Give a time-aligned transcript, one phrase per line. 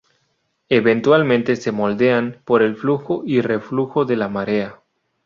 [0.69, 4.81] Eventualmente se moldean por el flujo y reflujo de la marea.